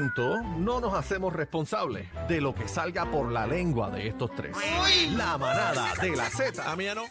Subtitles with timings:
[0.00, 4.56] Momento no nos hacemos responsables de lo que salga por la lengua de estos tres.
[5.12, 7.04] La manada de la Z A mí ya no.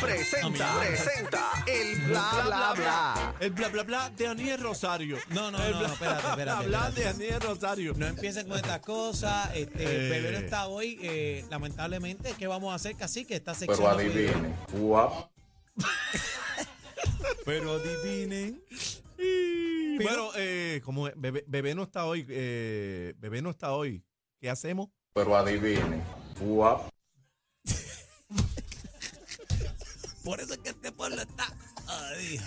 [0.00, 3.34] presenta, presenta el bla bla bla.
[3.40, 5.16] El bla bla bla de Aniel Rosario.
[5.30, 7.00] No, no, El no, bla, no, espérate, espérate, Bla espérate.
[7.00, 7.94] de Aniel Rosario.
[7.96, 9.50] No empiecen con estas cosas.
[9.54, 10.10] Este, Eh.
[10.10, 10.98] Bebé no está hoy.
[11.02, 13.78] eh, lamentablemente, ¿qué vamos a hacer, casi que esta sección.
[13.78, 15.30] Pero no puede- adivinen, guap.
[17.44, 18.60] Pero adivinen.
[20.00, 24.04] Bueno, eh, como bebé, bebé no está hoy, eh, bebé no está hoy,
[24.40, 24.88] ¿qué hacemos?
[25.14, 26.02] Pero adivinen,
[26.40, 26.88] guap.
[30.24, 31.52] Por eso es que este pueblo está.
[31.88, 32.40] Ay.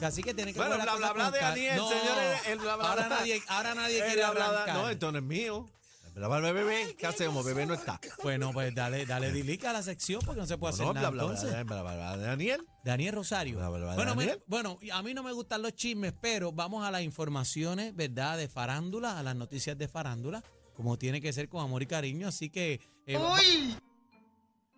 [0.00, 2.40] Casi que tiene que Bueno, bla bla bla con de Daniel, No, señores.
[2.46, 3.18] El bla bla ahora bla.
[3.18, 4.62] nadie, ahora nadie El quiere bla, bla, bla.
[4.62, 4.82] arrancar.
[4.82, 5.68] No, esto no es mío.
[6.14, 7.42] El bla bla bla, bebé, ¿qué hacemos?
[7.44, 7.98] Bebé no está.
[8.22, 11.08] Bueno, pues dale, dale dilica a la sección porque no se puede hacer No, nada
[11.10, 11.64] bla bla entonces.
[11.64, 12.66] bla, bla bla bla de Daniel.
[12.84, 13.56] Daniel Rosario.
[13.56, 16.90] Bla, bla, bla, bueno, bueno, a mí no me gustan los chismes, pero vamos a
[16.90, 18.36] las informaciones, ¿verdad?
[18.36, 20.42] De farándula, a las noticias de farándula,
[20.74, 22.28] como tiene que ser con amor y cariño.
[22.28, 22.78] Así que.
[23.06, 23.16] eh,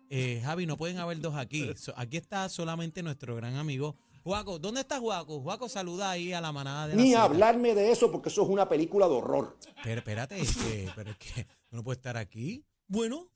[0.09, 1.69] eh, Javi, no pueden haber dos aquí.
[1.75, 4.57] So- aquí está solamente nuestro gran amigo Juaco.
[4.57, 5.39] ¿Dónde está Juaco?
[5.39, 8.49] Juaco, saluda ahí a la manada de la Ni hablarme de eso porque eso es
[8.49, 9.55] una película de horror.
[9.83, 12.65] Pero espérate, es que- pero es que no puede estar aquí.
[12.87, 13.27] Bueno,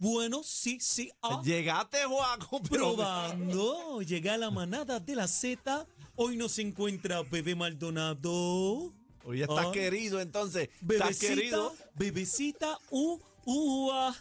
[0.00, 1.12] bueno, sí, sí.
[1.22, 1.40] ah.
[1.44, 2.94] Llegaste, Juaco, pero.
[2.96, 5.86] Probando, llega la manada de la Z.
[6.16, 8.92] Hoy nos encuentra Bebé Maldonado.
[9.24, 9.72] Hoy ya estás Ah.
[9.72, 10.62] querido, entonces.
[10.64, 11.74] Estás Bebecita, querido.
[11.94, 14.16] bebecita, uh, ua,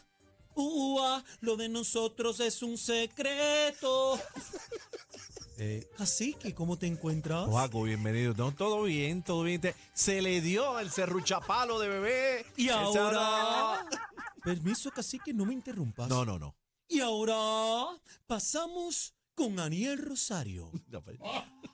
[0.53, 1.23] ua.
[1.39, 4.19] Lo de nosotros es un secreto.
[5.63, 7.45] Eh, Cacique, ¿cómo te encuentras?
[7.45, 8.33] Juaco, bienvenido.
[8.35, 9.61] No, todo bien, todo bien.
[9.61, 12.45] Te- se le dio el serruchapalo de bebé.
[12.57, 13.85] Y ahora.
[14.43, 16.09] Permiso, Cacique, no me interrumpas.
[16.09, 16.55] No, no, no.
[16.87, 17.95] Y ahora
[18.25, 20.71] pasamos con Aniel Rosario.
[21.03, 21.19] Pues.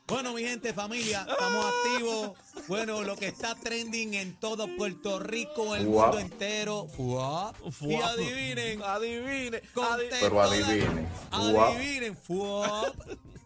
[0.06, 2.32] Bueno, mi gente, familia, estamos activos.
[2.68, 6.88] Bueno, lo que está trending en todo Puerto Rico, el mundo entero.
[6.90, 7.56] Fuap.
[7.66, 8.04] Y Fuap.
[8.04, 9.62] adivinen, Adivine.
[9.74, 11.08] contestó Pero adivinen.
[11.32, 12.96] Adivinen, fuap.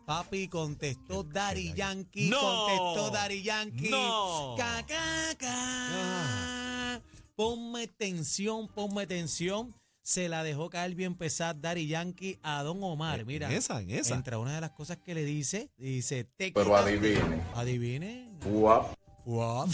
[0.06, 2.40] Papi contestó Dari Yankee, No.
[2.40, 3.90] contestó Dari Yankee.
[3.90, 4.56] No.
[4.58, 7.02] Ca, ca, ca.
[7.36, 9.76] Ponme tensión, ponme tensión.
[10.04, 13.22] Se la dejó caer bien pesada Dari Yankee a Don Omar.
[13.22, 14.16] En Mira, esa, en esa.
[14.16, 18.32] entre una de las cosas que le dice, dice, te Pero adivinen, Adivine.
[18.44, 18.94] guap.
[19.26, 19.70] Guap.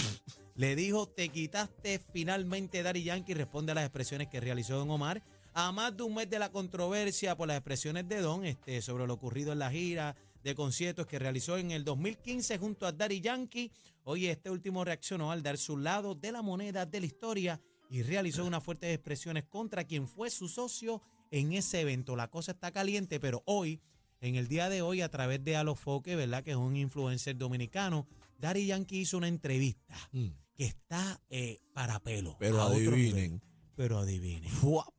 [0.55, 3.33] Le dijo, te quitaste finalmente Dari Yankee.
[3.33, 5.23] Responde a las expresiones que realizó Don Omar.
[5.59, 9.07] A más de un mes de la controversia por las expresiones de Don este, sobre
[9.07, 13.21] lo ocurrido en la gira de conciertos que realizó en el 2015 junto a Daddy
[13.21, 13.71] Yankee.
[14.03, 17.59] Hoy este último reaccionó al dar su lado de la moneda de la historia
[17.89, 21.01] y realizó unas fuertes expresiones contra quien fue su socio
[21.31, 22.15] en ese evento.
[22.15, 23.81] La cosa está caliente, pero hoy,
[24.21, 26.43] en el día de hoy, a través de Alofoque, ¿verdad?
[26.43, 28.05] Que es un influencer dominicano,
[28.37, 30.27] Daddy Yankee hizo una entrevista Mm.
[30.53, 32.35] que está eh, para pelo.
[32.37, 33.41] Pero adivinen.
[33.75, 34.51] Pero adivinen.
[34.51, 34.96] Fuap.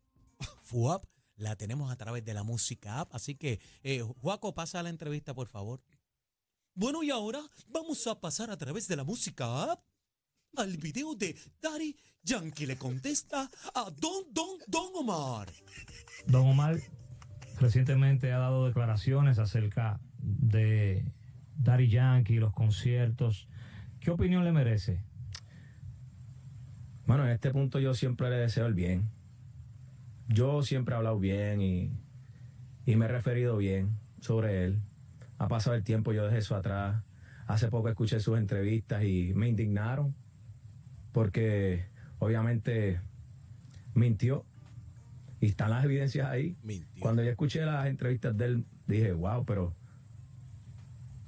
[0.68, 1.04] FUAP
[1.36, 3.14] la tenemos a través de la música app.
[3.14, 5.80] Así que, eh, Juaco, pasa la entrevista, por favor.
[6.74, 9.80] Bueno, y ahora vamos a pasar a través de la música app
[10.56, 15.48] al video de Daddy Yankee le contesta a Don Don Don Omar.
[16.26, 16.78] Don Omar
[17.60, 21.04] recientemente ha dado declaraciones acerca de
[21.56, 23.48] Daddy Yankee, los conciertos.
[24.00, 25.02] ¿Qué opinión le merece?
[27.06, 29.10] Bueno, en este punto yo siempre le deseo el bien.
[30.28, 31.90] Yo siempre he hablado bien y,
[32.86, 34.80] y me he referido bien sobre él.
[35.38, 37.02] Ha pasado el tiempo, yo dejé eso atrás.
[37.46, 40.14] Hace poco escuché sus entrevistas y me indignaron
[41.12, 41.86] porque
[42.19, 43.00] obviamente
[43.94, 44.44] mintió
[45.40, 46.56] y están las evidencias ahí.
[46.62, 47.00] Mintió.
[47.00, 49.74] Cuando yo escuché las entrevistas de él, dije, wow, pero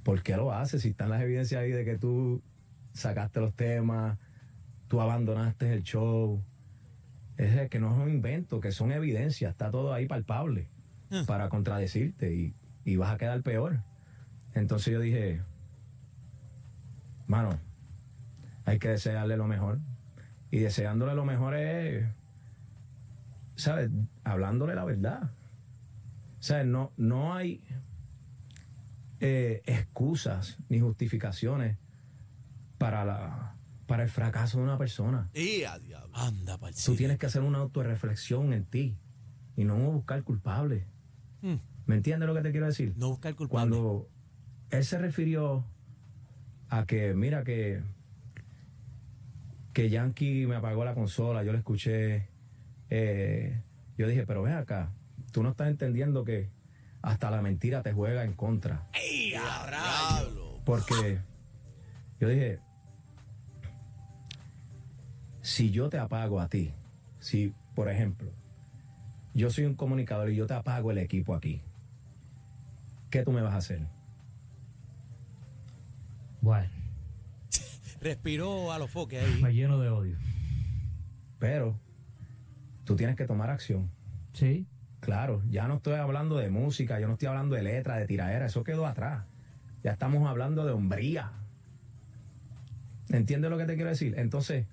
[0.03, 2.43] ¿por qué lo haces si están las evidencias ahí de que tú
[2.93, 4.19] sacaste los temas,
[4.89, 6.43] tú abandonaste el show?
[7.41, 10.69] Es que no es un invento, que son evidencias, está todo ahí palpable
[11.13, 11.25] Ah.
[11.27, 12.55] para contradecirte y,
[12.85, 13.83] y vas a quedar peor.
[14.55, 15.43] Entonces yo dije,
[17.27, 17.59] mano,
[18.65, 19.81] hay que desearle lo mejor.
[20.53, 22.07] Y deseándole lo mejor es,
[23.57, 23.91] ¿sabes?
[24.23, 25.33] Hablándole la verdad.
[26.39, 26.67] ¿Sabes?
[26.67, 27.65] No, no hay
[29.19, 31.77] eh, excusas ni justificaciones
[32.79, 33.57] para, la,
[33.91, 35.29] para el fracaso de una persona.
[35.35, 36.17] Y a diablo.
[36.17, 38.97] Anda, pa'l Tú tienes que hacer una autorreflexión en ti
[39.57, 40.87] y no buscar culpable.
[41.43, 41.57] Mm.
[41.87, 42.95] ¿Me entiendes lo que te quiero decir?
[42.97, 43.51] No buscar culpable.
[43.51, 44.09] Cuando
[44.71, 45.65] él se refirió
[46.69, 47.83] a que, mira, que,
[49.73, 52.29] que Yankee me apagó la consola, yo le escuché,
[52.91, 53.61] eh,
[53.99, 54.93] yo dije, pero ven acá,
[55.33, 56.49] tú no estás entendiendo que
[57.03, 58.87] hasta la mentira te juega en contra.
[58.93, 60.61] ¡Ey, a rayos!
[60.65, 61.19] Porque
[62.21, 62.61] yo dije,
[65.51, 66.73] si yo te apago a ti,
[67.19, 68.31] si, por ejemplo,
[69.35, 71.61] yo soy un comunicador y yo te apago el equipo aquí,
[73.11, 73.89] ¿qué tú me vas a hacer?
[76.41, 76.71] Bueno,
[78.01, 79.43] Respiró a los foques ahí.
[79.43, 80.17] me lleno de odio.
[81.41, 81.77] Pero
[82.85, 83.91] tú tienes que tomar acción.
[84.33, 84.69] Sí,
[85.01, 88.47] Claro, ya no estoy hablando de música, yo no estoy hablando de letra, de tiraera,
[88.47, 89.25] eso quedó atrás.
[89.83, 91.33] Ya estamos hablando de hombría.
[93.09, 94.15] ¿Entiendes lo que te quiero decir?
[94.19, 94.67] Entonces,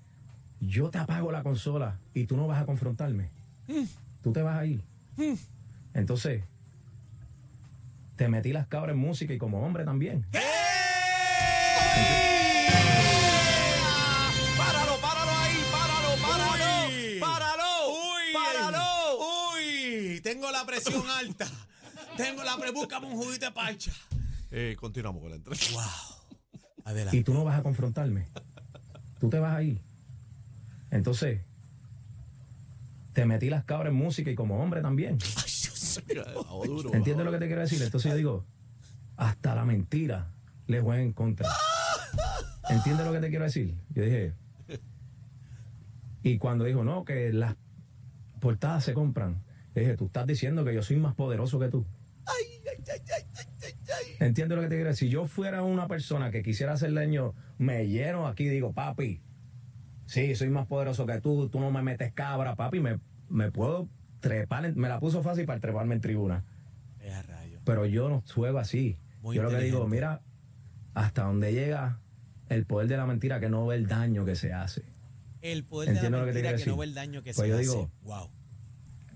[0.60, 3.30] yo te apago la consola y tú no vas a confrontarme.
[4.22, 4.82] Tú te vas a ir.
[5.94, 6.44] Entonces,
[8.16, 10.26] te metí las cabras en música y como hombre también.
[14.56, 15.56] ¡Páralo, páralo ahí!
[15.70, 16.88] ¡Páralo, páralo!
[16.88, 17.20] Uy.
[17.20, 17.64] ¡Páralo!
[17.90, 18.34] ¡Uy!
[18.34, 18.84] ¡Páralo!
[19.54, 20.20] ¡Uy!
[20.22, 21.46] Tengo la presión alta.
[22.16, 22.72] Tengo la pre...
[22.72, 23.92] Búscame un juguito de parcha.
[24.50, 25.72] Eh, continuamos con la entrevista.
[25.72, 25.82] ¡Wow!
[26.84, 27.16] Adelante.
[27.18, 28.26] y tú no vas a confrontarme.
[29.20, 29.80] Tú te vas a ir.
[30.90, 31.40] Entonces,
[33.12, 35.18] te metí las cabras en música y como hombre también.
[36.92, 37.82] ¿Entiendes lo que te quiero decir?
[37.82, 38.44] Entonces yo digo,
[39.16, 40.32] hasta la mentira
[40.66, 41.48] le juega en contra.
[42.70, 43.74] ¿Entiendes lo que te quiero decir?
[43.90, 44.34] Yo dije,
[46.22, 47.56] y cuando dijo, no, que las
[48.40, 49.42] portadas se compran,
[49.74, 51.86] yo dije, tú estás diciendo que yo soy más poderoso que tú.
[54.20, 55.08] ¿Entiendes lo que te quiero decir?
[55.08, 59.22] Si yo fuera una persona que quisiera hacer leño, me lleno aquí y digo, papi,
[60.08, 63.88] sí, soy más poderoso que tú, tú no me metes cabra, papi, me, me puedo
[64.20, 66.44] trepar, en- me la puso fácil para treparme en tribuna.
[67.64, 68.96] Pero yo no juego así.
[69.22, 70.22] Muy yo lo que digo, mira,
[70.94, 72.00] hasta donde llega
[72.48, 74.82] el poder de la mentira que no ve el daño que se hace.
[75.42, 77.36] El poder de la Entiendo que te mentira que no ve el daño que Pues
[77.36, 77.62] se yo hace.
[77.64, 78.30] digo- Wow.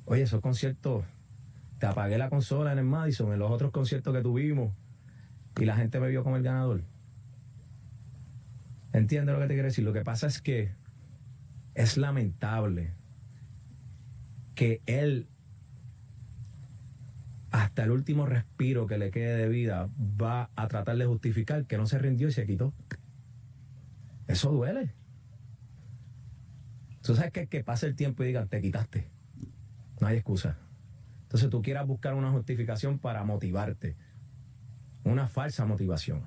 [0.05, 1.05] Oye, esos conciertos,
[1.79, 4.73] te apagué la consola en el Madison, en los otros conciertos que tuvimos,
[5.59, 6.83] y la gente me vio como el ganador.
[8.93, 9.85] ¿Entiendes lo que te quiero decir?
[9.85, 10.73] Lo que pasa es que
[11.75, 12.95] es lamentable
[14.55, 15.29] que él,
[17.51, 21.79] hasta el último respiro que le quede de vida, va a tratar de justificar que
[21.79, 22.75] no se rindió y se quitó.
[24.27, 24.95] Eso duele.
[27.03, 29.11] Tú sabes que, que pase el tiempo y digan, te quitaste.
[30.01, 30.59] No hay excusa.
[31.23, 33.97] Entonces tú quieras buscar una justificación para motivarte.
[35.05, 36.23] Una falsa motivación.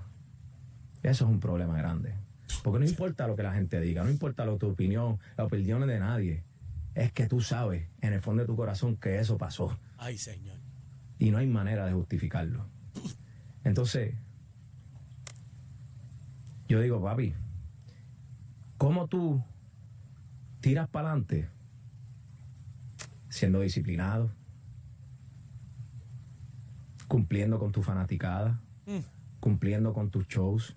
[1.03, 2.24] Eso es un problema grande.
[2.65, 5.85] Porque no importa lo que la gente diga, no importa lo, tu opinión, la opinión
[5.85, 6.43] de nadie.
[6.95, 9.77] Es que tú sabes en el fondo de tu corazón que eso pasó.
[9.99, 10.57] Ay, señor.
[11.19, 12.65] Y no hay manera de justificarlo.
[13.63, 14.15] Entonces,
[16.67, 17.35] yo digo, papi,
[18.79, 19.43] ¿cómo tú
[20.59, 21.47] tiras para adelante
[23.29, 24.31] siendo disciplinado,
[27.07, 28.59] cumpliendo con tu fanaticada,
[29.39, 30.75] cumpliendo con tus shows,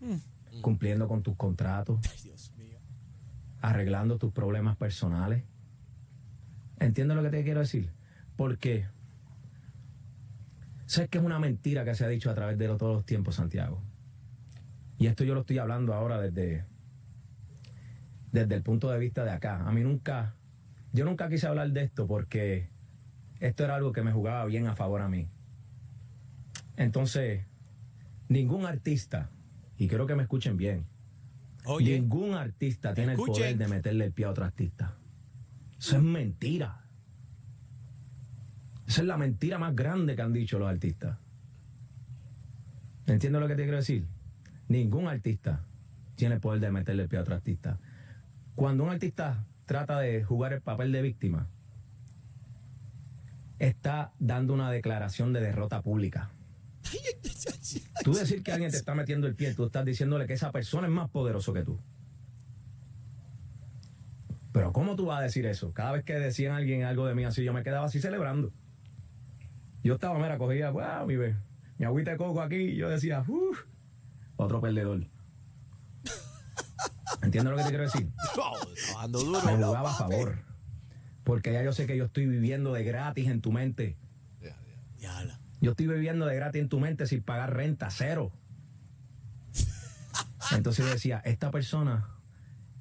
[0.62, 2.78] cumpliendo con tus contratos, Ay, Dios mío.
[3.60, 5.44] arreglando tus problemas personales?
[6.80, 7.90] ¿Entiendes lo que te quiero decir?
[8.36, 8.86] Porque
[10.86, 13.04] sabes que es una mentira que se ha dicho a través de lo- todos los
[13.04, 13.82] tiempos, Santiago.
[14.98, 16.64] Y esto yo lo estoy hablando ahora desde,
[18.32, 19.66] desde el punto de vista de acá.
[19.66, 20.34] A mí nunca,
[20.92, 22.68] yo nunca quise hablar de esto porque
[23.40, 25.28] esto era algo que me jugaba bien a favor a mí.
[26.76, 27.44] Entonces,
[28.28, 29.30] ningún artista,
[29.78, 30.86] y quiero que me escuchen bien,
[31.64, 34.96] Oye, ningún artista tiene el poder de meterle el pie a otro artista.
[35.78, 36.84] Eso es mentira.
[38.86, 41.18] Esa es la mentira más grande que han dicho los artistas.
[43.06, 44.06] ¿Entiendes lo que te quiero decir?
[44.68, 45.64] Ningún artista
[46.16, 47.78] tiene el poder de meterle el pie a otro artista.
[48.54, 51.48] Cuando un artista trata de jugar el papel de víctima,
[53.58, 56.30] está dando una declaración de derrota pública.
[58.04, 60.86] Tú decir que alguien te está metiendo el pie, tú estás diciéndole que esa persona
[60.86, 61.78] es más poderoso que tú.
[64.52, 65.72] Pero ¿cómo tú vas a decir eso?
[65.72, 68.52] Cada vez que decían a alguien algo de mí así, yo me quedaba así celebrando.
[69.84, 71.36] Yo estaba, mira, cogía, wow, mi, ve-
[71.78, 73.64] mi agüita de coco aquí, y yo decía, uff,
[74.36, 75.06] otro perdedor.
[77.22, 78.10] ¿Entiendes lo que te quiero decir?
[78.94, 79.40] Dando duro.
[79.44, 80.38] Me jugaba a favor.
[81.24, 83.96] Porque ya yo sé que yo estoy viviendo de gratis en tu mente.
[84.98, 88.30] Ya la- Yo estoy viviendo de gratis en tu mente sin pagar renta, cero.
[90.52, 92.08] Entonces yo decía, esta persona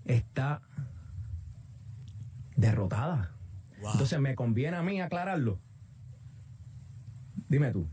[0.05, 0.61] está
[2.55, 3.31] derrotada.
[3.81, 3.91] Wow.
[3.93, 5.59] Entonces me conviene a mí aclararlo.
[7.49, 7.87] Dime tú.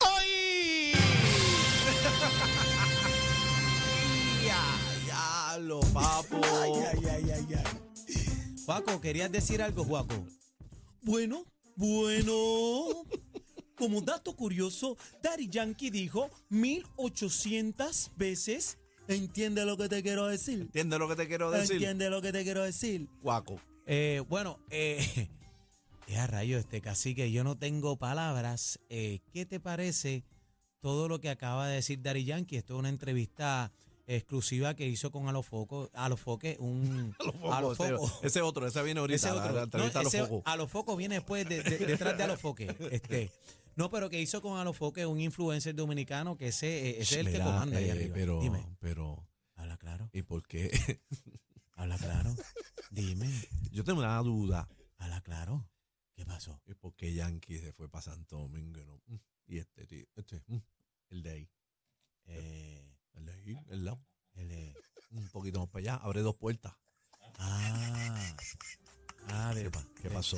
[0.00, 0.92] ¡Ay!
[4.46, 4.62] ya,
[5.06, 6.40] ya, lo papo.
[6.62, 7.64] Ay, ay, ay, ay, ay.
[8.64, 10.26] Juaco, ¿querías decir algo, Juaco?
[11.02, 11.44] Bueno,
[11.76, 12.34] bueno.
[13.78, 18.78] Como dato curioso, Daddy Yankee dijo 1800 veces.
[19.06, 20.60] ¿Entiende lo que te quiero decir?
[20.62, 21.72] ¿Entiendes lo que te quiero decir?
[21.76, 23.08] ¿Entiende lo que te quiero decir?
[23.22, 23.58] Guaco.
[23.86, 25.28] Eh, bueno, eh,
[26.08, 28.78] ya rayo, este cacique, yo no tengo palabras.
[28.90, 30.24] Eh, ¿Qué te parece
[30.80, 32.56] todo lo que acaba de decir Daddy Yankee?
[32.58, 33.72] Esto es una entrevista
[34.06, 37.14] exclusiva que hizo con Alofoco, Alofoque, un
[37.78, 39.16] Ese, ese otro, ese viene ahorita.
[39.16, 39.52] ese la- otro.
[39.54, 40.42] la entrevista No, a los.
[40.44, 42.74] Alofoco viene después, de- de- detrás de Alofoque.
[42.90, 43.30] Este,
[43.78, 47.38] no, pero que hizo con Alofoque un influencer dominicano que ese, ese es el que
[47.38, 48.14] comanda ahí eh, arriba.
[48.14, 50.70] Pero, Dime, pero, habla claro, ¿y por qué?
[51.72, 52.34] habla claro.
[52.90, 53.30] Dime,
[53.70, 54.68] Yo tengo una duda.
[54.98, 55.68] habla claro.
[56.14, 56.60] ¿Qué pasó?
[56.66, 58.80] ¿Y por qué Yankee se fue para Santo Domingo?
[58.80, 59.00] y no?
[59.06, 59.16] Mm,
[59.46, 60.56] Y este, tío, este, mm,
[61.10, 61.50] el de ahí.
[62.26, 64.04] Eh, El de ahí, el lado.
[64.34, 64.74] el, eh,
[65.12, 65.94] Un poquito más para allá.
[66.04, 66.74] Abre dos puertas.
[67.38, 68.34] Ah,
[69.28, 70.36] ah, de- ¿Qué, qué de- pasó?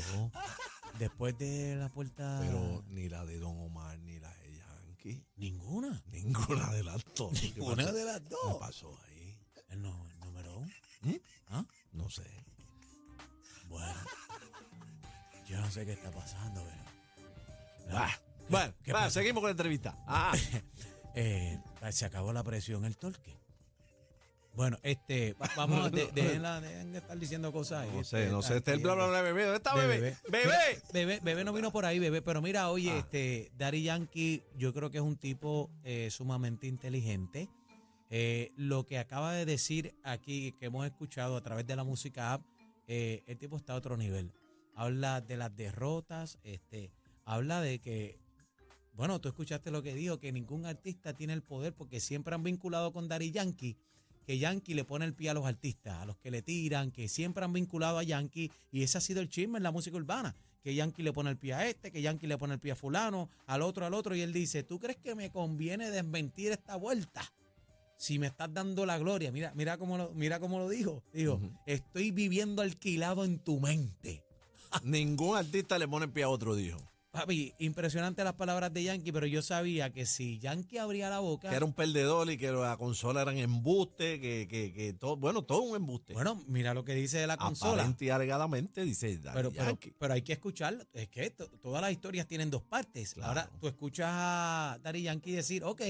[0.99, 2.39] Después de la puerta.
[2.43, 5.25] Pero ni la de Don Omar ni la de Yankee.
[5.37, 6.03] Ninguna.
[6.11, 7.33] Ninguna de las dos.
[7.41, 7.93] ¿Qué Ninguna pasó?
[7.97, 8.57] de las ¿Qué dos.
[8.59, 9.39] pasó ahí?
[9.69, 10.73] El, no- el número uno.
[11.03, 11.15] ¿Mm?
[11.49, 11.65] ¿Ah?
[11.93, 12.25] No sé.
[13.69, 13.95] Bueno.
[15.49, 17.97] Yo no sé qué está pasando, pero.
[17.99, 18.11] Ah,
[18.49, 19.97] bueno, qué seguimos con la entrevista.
[20.07, 20.33] Ah,
[21.17, 21.59] Eh,
[21.91, 23.37] se acabó la presión, el torque.
[24.55, 27.85] Bueno, este, va- vamos de- dejen, la- dejen de estar diciendo cosas.
[27.85, 28.57] ahí, no este, sé, no sé.
[28.59, 29.43] Este es el bla bla bla bebé.
[29.45, 30.17] ¿Dónde está bebé?
[30.29, 30.83] ¡Bebé!
[30.93, 32.21] Bebé, bebé no vino por ahí, bebé.
[32.21, 32.99] Pero mira, oye, Ah.
[32.99, 37.49] este, Daddy Yankee, yo creo que es un tipo eh, sumamente inteligente.
[38.11, 42.33] Eh, lo que acaba de decir aquí, que hemos escuchado a través de la música
[42.33, 42.43] app,
[42.89, 44.33] eh, el tipo está a otro nivel.
[44.75, 46.91] Habla de las derrotas, este,
[47.25, 48.19] habla de que,
[48.95, 52.43] bueno, tú escuchaste lo que dijo, que ningún artista tiene el poder porque siempre han
[52.43, 53.77] vinculado con Daddy Yankee
[54.27, 57.09] que Yankee le pone el pie a los artistas, a los que le tiran, que
[57.09, 60.35] siempre han vinculado a Yankee, y ese ha sido el chisme en la música urbana,
[60.63, 62.77] que Yankee le pone el pie a este, que Yankee le pone el pie a
[62.77, 66.77] fulano, al otro, al otro, y él dice, ¿tú crees que me conviene desmentir esta
[66.77, 67.23] vuelta?
[67.97, 71.03] Si me estás dando la gloria, mira, mira cómo lo, mira cómo lo dijo.
[71.13, 74.25] Dijo, estoy viviendo alquilado en tu mente.
[74.85, 76.90] Ningún artista le pone el pie a otro, dijo.
[77.11, 81.51] Papi, impresionante las palabras de Yankee, pero yo sabía que si Yankee abría la boca.
[81.51, 85.43] Que era un perdedor y que la consola eran embuste, que, que, que todo, bueno,
[85.43, 86.13] todo un embuste.
[86.13, 87.83] Bueno, mira lo que dice de la consola.
[87.83, 89.93] Aparente dice Pero, pero, Yankee.
[89.99, 93.15] pero hay que escuchar, es que to- todas las historias tienen dos partes.
[93.15, 93.29] Claro.
[93.29, 95.83] Ahora tú escuchas a Daddy Yankee decir, ok,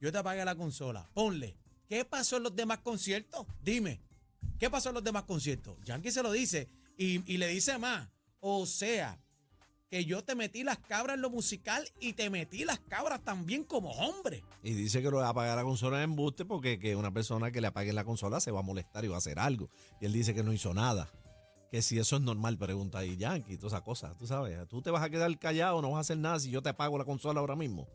[0.00, 1.56] yo te apagué la consola, ponle.
[1.88, 3.46] ¿Qué pasó en los demás conciertos?
[3.60, 4.00] Dime,
[4.60, 5.76] ¿qué pasó en los demás conciertos?
[5.84, 8.08] Yankee se lo dice y, y le dice más.
[8.38, 9.18] O sea,
[9.90, 13.64] que yo te metí las cabras en lo musical y te metí las cabras también
[13.64, 14.42] como hombre.
[14.62, 17.50] Y dice que lo va a apagar la consola en embuste porque que una persona
[17.52, 19.70] que le apague la consola se va a molestar y va a hacer algo.
[20.00, 21.08] Y él dice que no hizo nada.
[21.70, 24.16] Que si eso es normal, pregunta ahí Yankee y todas esas cosas.
[24.16, 26.62] Tú sabes, tú te vas a quedar callado, no vas a hacer nada si yo
[26.62, 27.88] te apago la consola ahora mismo.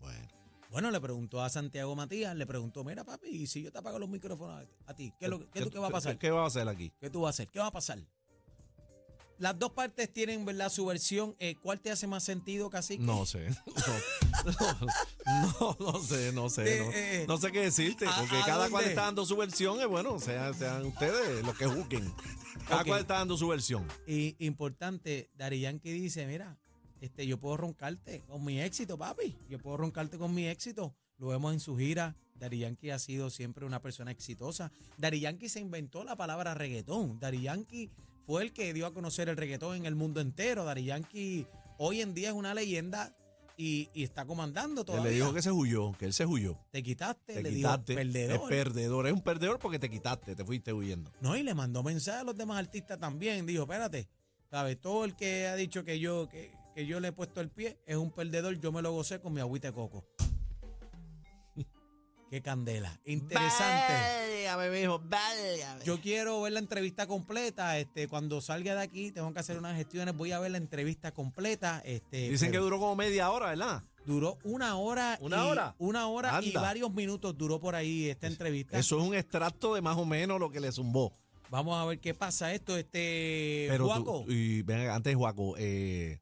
[0.00, 0.28] Bueno,
[0.70, 3.98] Bueno, le preguntó a Santiago Matías, le preguntó, mira papi, ¿y si yo te apago
[3.98, 6.18] los micrófonos a, ti, ¿qué, es lo- qué, tú- qué va a pasar?
[6.18, 6.92] ¿Qué, va a hacer aquí?
[7.00, 7.48] ¿Qué tú vas a hacer?
[7.48, 7.98] ¿Qué va a pasar?
[9.38, 10.68] Las dos partes tienen, ¿verdad?
[10.70, 11.34] Su versión.
[11.38, 13.02] Eh, ¿Cuál te hace más sentido, Cacique?
[13.02, 13.48] No sé.
[15.26, 16.78] No, no, no sé, no sé.
[16.78, 19.36] Eh, No, eh, no sé qué decirte, ¿a- porque a cada cual está dando su
[19.36, 19.80] versión.
[19.80, 22.12] Y bueno, sean, sean ustedes los que juzguen.
[22.68, 23.86] Cada cual está dando su versión.
[24.06, 26.58] Y importante, Dari Yankee dice, mira,
[27.00, 29.36] este, yo puedo roncarte con mi éxito, papi.
[29.48, 30.94] Yo puedo roncarte con mi éxito.
[31.18, 32.16] Lo vemos en su gira.
[32.34, 34.70] Dari Yankee ha sido siempre una persona exitosa.
[34.96, 37.18] Dari Yankee se inventó la palabra reggaetón.
[37.18, 37.90] Dari Yankee
[38.28, 40.66] fue el que dio a conocer el reggaetón en el mundo entero.
[40.66, 41.46] Dari Yankee
[41.78, 43.16] hoy en día es una leyenda
[43.56, 45.10] y, y está comandando Él todavía.
[45.10, 46.58] le dijo que se huyó, que él se huyó.
[46.70, 47.92] te quitaste, Te le quitaste.
[47.94, 48.34] dijo perdedor.
[48.36, 49.06] Es perdedor.
[49.06, 51.10] Es un perdedor porque te quitaste, te fuiste huyendo.
[51.22, 53.46] No, y le mandó mensaje a los demás artistas también.
[53.46, 54.06] Dijo, espérate,
[54.50, 54.78] ¿sabes?
[54.78, 57.78] Todo el que ha dicho que yo, que, que yo le he puesto el pie
[57.86, 60.04] es un perdedor, yo me lo gocé con mi agüita de coco.
[62.30, 63.00] Qué candela.
[63.06, 63.94] Interesante.
[64.44, 65.84] Válgame, mijo, válgame.
[65.84, 67.78] Yo quiero ver la entrevista completa.
[67.78, 70.14] Este, cuando salga de aquí, tengo que hacer unas gestiones.
[70.14, 71.80] Voy a ver la entrevista completa.
[71.84, 73.82] Este, Dicen que duró como media hora, ¿verdad?
[74.04, 75.18] Duró una hora.
[75.20, 75.74] ¿Una y- hora?
[75.78, 78.78] Una hora y varios minutos duró por ahí esta entrevista.
[78.78, 81.12] Eso es un extracto de más o menos lo que le zumbó.
[81.50, 84.24] Vamos a ver qué pasa esto, este Pero tú- Juaco.
[84.28, 86.18] y ven antes, Juaco, eh,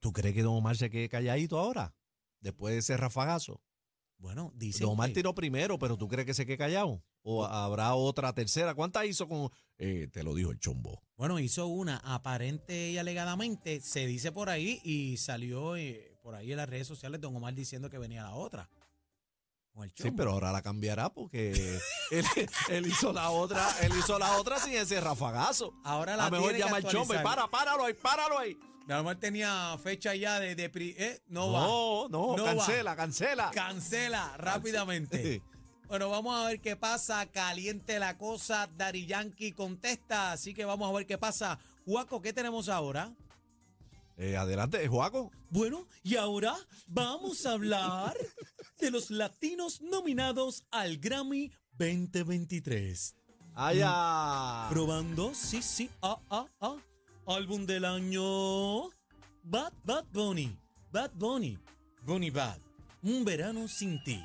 [0.00, 1.94] ¿tú crees que Don Omar se quede calladito ahora?
[2.40, 3.62] Después de ese rafagazo.
[4.18, 4.84] Bueno, dice.
[4.84, 7.02] Don Omar tiró primero, pero ¿tú crees que se quede callado?
[7.22, 8.74] ¿O habrá otra tercera?
[8.74, 9.50] ¿Cuántas hizo con.?
[9.78, 11.02] Eh, te lo dijo el chombo.
[11.16, 16.52] Bueno, hizo una aparente y alegadamente, se dice por ahí y salió eh, por ahí
[16.52, 18.70] en las redes sociales Don Omar diciendo que venía la otra.
[19.94, 21.78] Sí, pero ahora la cambiará porque
[22.10, 22.24] él,
[22.70, 25.74] él hizo la otra, él hizo la otra sin ese rafagazo.
[25.84, 28.58] Ahora la A lo mejor llama al chombo y para, páralo ahí, páralo ahí.
[28.86, 31.60] Don Omar tenía fecha ya de, de pri- eh, no, va.
[31.60, 32.54] No, no, No va.
[32.54, 33.50] cancela, cancela.
[33.52, 35.42] Cancela rápidamente.
[35.88, 37.26] Bueno, vamos a ver qué pasa.
[37.26, 38.68] Caliente la cosa.
[38.76, 40.32] Dari Yankee contesta.
[40.32, 41.58] Así que vamos a ver qué pasa.
[41.84, 43.12] Juaco, ¿qué tenemos ahora?
[44.16, 45.30] Eh, adelante, Juaco.
[45.50, 48.16] Bueno, y ahora vamos a hablar
[48.80, 53.14] de los latinos nominados al Grammy 2023.
[53.54, 54.68] Allá.
[54.70, 56.76] Probando, sí, sí, ah, ah, ah.
[57.26, 58.84] Álbum del año.
[59.42, 60.56] Bad, Bad Bunny.
[60.92, 61.58] Bad Bunny.
[62.02, 62.58] Bunny Bad.
[63.02, 64.22] Un verano sin ti.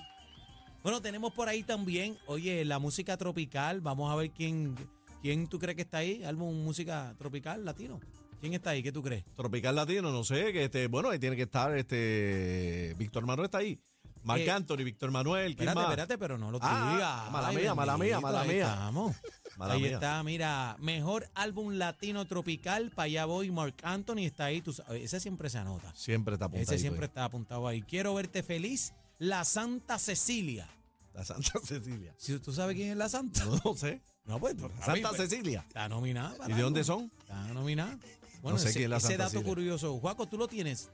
[0.83, 3.81] Bueno, tenemos por ahí también, oye, la música tropical.
[3.81, 4.75] Vamos a ver quién,
[5.21, 6.23] quién tú crees que está ahí.
[6.23, 7.99] Álbum música tropical latino.
[8.39, 8.81] ¿Quién está ahí?
[8.81, 9.23] ¿Qué tú crees?
[9.35, 13.59] Tropical Latino, no sé, que este, bueno, ahí tiene que estar este Víctor Manuel está
[13.59, 13.79] ahí.
[14.23, 15.85] Marc Eh, Anthony, Víctor Manuel, ¿quién Espérate, más?
[15.91, 17.31] espérate, pero no lo Ah, digas.
[17.31, 18.63] mala mía, mala mía, mala mía.
[18.73, 19.15] estamos.
[19.61, 19.93] Mala ahí mía.
[19.93, 25.19] está, mira, mejor álbum latino tropical, para allá voy, Mark Anthony está ahí, tú ese
[25.19, 25.93] siempre se anota.
[25.95, 26.73] Siempre está apuntado.
[26.73, 27.81] Ese siempre está apuntado ahí.
[27.83, 30.67] Quiero verte feliz, la Santa Cecilia.
[31.13, 32.13] La Santa Cecilia.
[32.17, 33.45] Si tú sabes quién es la Santa.
[33.45, 34.01] No, no sé.
[34.25, 35.63] No, pues, Santa pues, Cecilia.
[35.67, 36.35] Está nominada.
[36.37, 37.11] para ¿Y de dónde son?
[37.19, 37.97] Está nominada.
[38.41, 39.49] Bueno, sé ese, quién es la ese Santa dato Cecilia.
[39.53, 39.99] curioso.
[39.99, 40.89] Juaco, ¿tú lo tienes?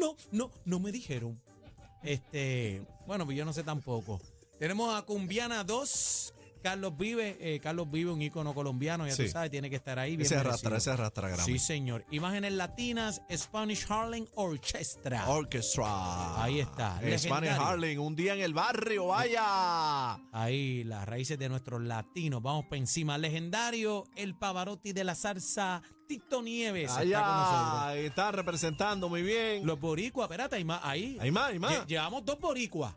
[0.00, 1.38] No, no, no me dijeron.
[2.02, 4.20] Este, bueno, pues yo no sé tampoco.
[4.58, 6.33] Tenemos a Cumbiana 2.
[6.64, 9.24] Carlos Vive, eh, Carlos Vive, un ícono colombiano, ya Sí.
[9.26, 10.16] tú sabes, tiene que estar ahí.
[10.16, 11.44] bien Ese arrastra, ese arrastra Grammy.
[11.44, 12.06] Sí, señor.
[12.10, 15.28] Imágenes latinas, Spanish Harlem Orchestra.
[15.28, 16.42] Orchestra.
[16.42, 17.50] Ahí está, Spanish.
[17.52, 20.14] Harlem, un día en el barrio, vaya.
[20.32, 22.40] Ahí las raíces de nuestros latinos.
[22.42, 23.18] Vamos para encima.
[23.18, 26.90] Legendario, el Pavarotti de la salsa, Tito Nieves.
[26.90, 27.82] está con nosotros.
[27.82, 29.66] Allá, está representando muy bien.
[29.66, 31.18] Los boricuas, espérate, hay más ahí.
[31.20, 31.72] Hay más, hay más.
[31.72, 32.94] Lle- Llevamos dos boricuas.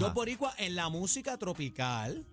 [0.00, 2.26] Dos boricuas en la música tropical.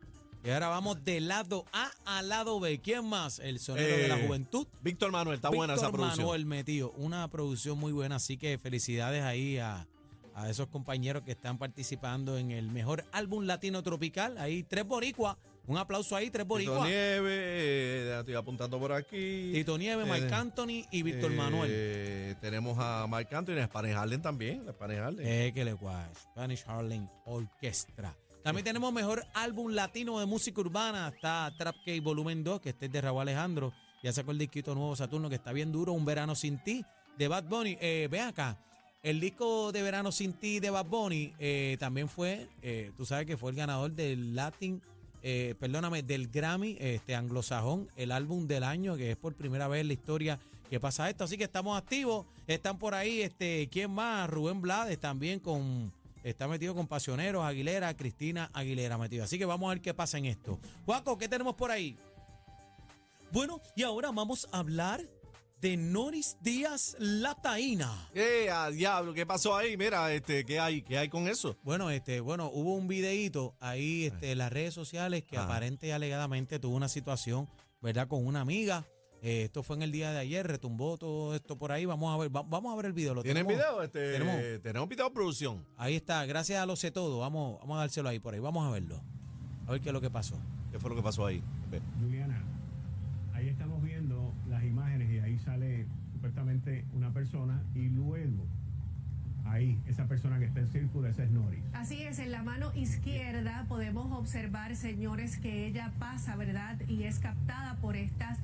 [0.43, 2.79] Y ahora vamos de lado A a lado B.
[2.79, 3.37] ¿Quién más?
[3.39, 4.65] El sonero de la Eh, juventud.
[4.81, 6.25] Víctor Manuel, está buena esa Víctor producción.
[6.25, 6.91] Manuel metido.
[6.97, 8.15] Una producción muy buena.
[8.15, 9.87] Así que felicidades ahí a,
[10.33, 14.37] a esos compañeros que están participando en el mejor álbum latino tropical.
[14.39, 15.37] Ahí tres boricuas.
[15.67, 16.87] Un aplauso ahí, tres Tito boricuas.
[16.87, 19.51] Nieve, eh, estoy apontando por aquí.
[19.53, 22.35] Tito Nieves, Marc Eh, Anthony y Víctor eh, Manuel.
[22.41, 24.65] Tenemos a Marc Anthony, a Spanish Harlem también.
[24.71, 25.23] Spanish Harlem.
[25.25, 26.09] Eh, que le guay.
[26.31, 28.15] Spanish Harlem Orchestra.
[28.43, 31.09] También tenemos mejor álbum latino de música urbana.
[31.09, 33.71] Está Trap K Volumen 2, que este es de Raúl Alejandro.
[34.01, 35.93] Ya sacó el disquito nuevo Saturno, que está bien duro.
[35.93, 36.83] Un verano sin ti,
[37.17, 37.77] de Bad Bunny.
[37.79, 38.57] Eh, ve acá.
[39.03, 43.25] El disco de Verano sin ti de Bad Bunny eh, también fue, eh, tú sabes
[43.25, 44.79] que fue el ganador del Latin,
[45.23, 49.81] eh, perdóname, del Grammy este anglosajón, el álbum del año, que es por primera vez
[49.81, 51.23] en la historia que pasa esto.
[51.23, 52.27] Así que estamos activos.
[52.45, 54.29] Están por ahí, este, ¿quién más?
[54.29, 55.91] Rubén Blades también con,
[56.23, 59.23] está metido con Pasioneros, Aguilera, Cristina Aguilera metido.
[59.23, 60.59] Así que vamos a ver qué pasa en esto.
[60.85, 61.97] Juaco, ¿qué tenemos por ahí?
[63.31, 65.01] Bueno, y ahora vamos a hablar
[65.61, 68.09] de Noris Díaz Lataína.
[68.15, 69.77] Eh, a diablo, ¿qué pasó ahí?
[69.77, 70.81] Mira, este, ¿qué hay?
[70.81, 71.55] ¿Qué hay con eso?
[71.63, 75.91] Bueno, este, bueno, hubo un videíto ahí este, en las redes sociales que aparente y
[75.91, 77.47] alegadamente tuvo una situación,
[77.79, 78.07] ¿verdad?
[78.07, 78.85] Con una amiga.
[79.23, 81.85] Eh, esto fue en el día de ayer, retumbó todo esto por ahí.
[81.85, 83.13] Vamos a ver, va- vamos a ver el video.
[83.13, 83.63] ¿Lo ¿Tienen tenemos?
[83.63, 83.83] video?
[83.83, 84.61] Este, tenemos.
[84.63, 85.63] tenemos video de producción.
[85.77, 87.19] Ahí está, gracias a lo sé todo.
[87.19, 88.39] Vamos, vamos a dárselo ahí por ahí.
[88.39, 88.99] Vamos a verlo.
[89.67, 90.39] A ver qué es lo que pasó.
[90.71, 91.43] ¿Qué fue lo que pasó ahí?
[91.69, 91.81] Ve.
[92.01, 92.41] Juliana,
[93.33, 98.45] ahí estamos viendo las imágenes y ahí sale supuestamente una persona y luego
[99.45, 101.61] ahí esa persona que está en círculo, esa es Noris.
[101.73, 106.79] Así es, en la mano izquierda podemos observar, señores, que ella pasa, ¿verdad?
[106.87, 108.39] Y es captada por estas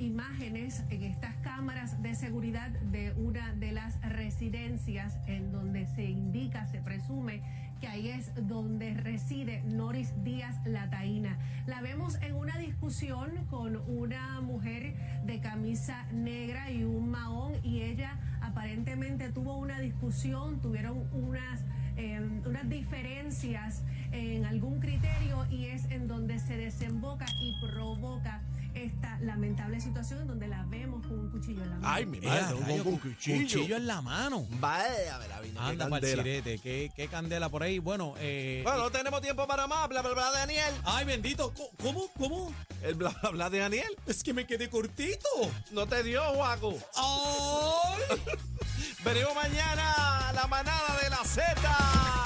[0.00, 6.66] imágenes en estas cámaras de seguridad de una de las residencias en donde se indica,
[6.66, 7.42] se presume
[7.80, 11.38] que ahí es donde reside Noris Díaz Lataína.
[11.66, 17.82] La vemos en una discusión con una mujer de camisa negra y un mahón y
[17.82, 21.60] ella aparentemente tuvo una discusión, tuvieron unas
[21.96, 23.82] eh, unas diferencias
[24.12, 28.40] en algún criterio y es en donde se desemboca y provoca
[28.84, 31.88] esta lamentable situación en donde la vemos con un cuchillo en la mano.
[31.94, 33.76] Ay, mi madre, a un, rayos, un cu- cuchillo.
[33.76, 34.46] en la mano.
[34.58, 36.22] Vaya, la qué Anda el candela.
[36.22, 37.78] sirete, qué, qué candela por ahí.
[37.78, 40.74] Bueno, eh, Bueno, no tenemos tiempo para más, bla, bla, bla, de Daniel.
[40.84, 42.06] ay, bendito, ¿cómo?
[42.18, 42.54] ¿Cómo?
[42.82, 43.96] El bla, bla, bla de Daniel.
[44.06, 45.28] Es que me quedé cortito.
[45.72, 46.74] No te dio, Juaco.
[46.96, 48.18] ¡Ay!
[49.04, 52.19] Veremos mañana la manada de la Z.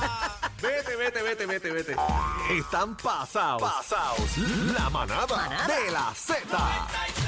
[0.65, 1.97] vete, vete, vete, vete, vete.
[2.51, 3.63] Están pasados.
[3.63, 4.39] Pasados.
[4.73, 7.24] La manada de la Z.